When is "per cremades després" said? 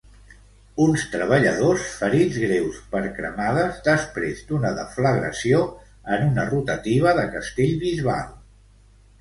2.95-4.41